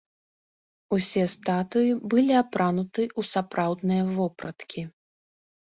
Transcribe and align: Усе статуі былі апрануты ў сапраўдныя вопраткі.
Усе 0.97 1.23
статуі 1.33 1.91
былі 2.15 2.33
апрануты 2.41 3.03
ў 3.19 3.35
сапраўдныя 3.35 4.03
вопраткі. 4.19 4.81